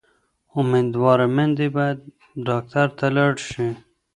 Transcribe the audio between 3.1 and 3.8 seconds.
لاړې شي.